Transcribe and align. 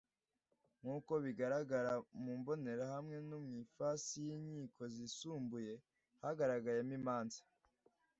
nk 0.81 0.87
uko 0.97 1.13
bigaragara 1.25 1.91
mu 2.23 2.31
mbonerahamwe 2.39 3.17
no 3.29 3.37
mu 3.45 3.53
ifasi 3.63 4.15
y’inkiko 4.27 4.81
zisumbuye 4.95 5.73
hagaragayemo 6.23 6.93
imanza 6.99 7.41